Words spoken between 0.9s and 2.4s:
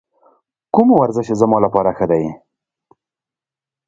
ورزش زما لپاره ښه دی؟